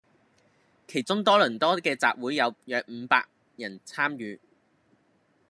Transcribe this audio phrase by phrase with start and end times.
[0.87, 4.39] 其中多倫多既集會有約伍百人參與